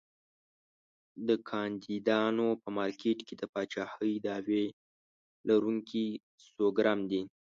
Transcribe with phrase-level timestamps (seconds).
[1.27, 4.65] د کاندیدانو په مارکېټ کې د پاچاهۍ دعوی
[5.49, 6.05] لرونکي
[6.45, 7.21] سرګرم دي.